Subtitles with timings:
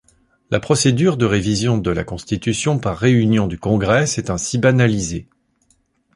[0.49, 5.27] La procédure de révision de la Constitution par réunion du Congrès s'est ainsi banalisée.